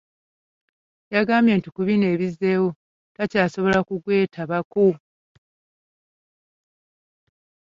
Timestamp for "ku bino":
1.75-2.05